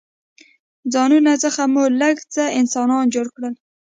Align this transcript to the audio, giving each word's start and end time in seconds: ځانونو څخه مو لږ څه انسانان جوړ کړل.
ځانونو 0.93 1.33
څخه 1.43 1.61
مو 1.73 1.83
لږ 2.01 2.15
څه 2.33 2.43
انسانان 2.59 3.03
جوړ 3.13 3.27
کړل. 3.35 3.53